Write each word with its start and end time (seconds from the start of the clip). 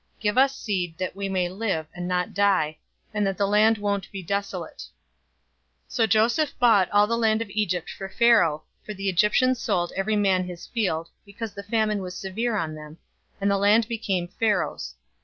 Give 0.19 0.35
us 0.35 0.55
seed, 0.55 0.97
that 0.97 1.15
we 1.15 1.29
may 1.29 1.47
live, 1.47 1.85
and 1.93 2.07
not 2.07 2.33
die, 2.33 2.79
and 3.13 3.23
that 3.27 3.37
the 3.37 3.45
land 3.45 3.77
won't 3.77 4.11
be 4.11 4.23
desolate." 4.23 4.79
047:020 5.87 5.89
So 5.89 6.07
Joseph 6.07 6.57
bought 6.57 6.89
all 6.89 7.05
the 7.05 7.19
land 7.19 7.39
of 7.39 7.51
Egypt 7.51 7.87
for 7.87 8.09
Pharaoh, 8.09 8.63
for 8.83 8.95
the 8.95 9.09
Egyptians 9.09 9.59
sold 9.61 9.91
every 9.95 10.15
man 10.15 10.45
his 10.45 10.65
field, 10.65 11.09
because 11.23 11.53
the 11.53 11.61
famine 11.61 12.01
was 12.01 12.17
severe 12.17 12.55
on 12.57 12.73
them, 12.73 12.97
and 13.39 13.51
the 13.51 13.59
land 13.59 13.87
became 13.87 14.27
Pharaoh's. 14.27 14.95